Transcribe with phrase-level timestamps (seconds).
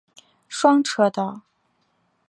[0.49, 1.41] 双车道。